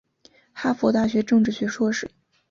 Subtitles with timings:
[0.51, 2.09] 哈佛大学政治学硕士。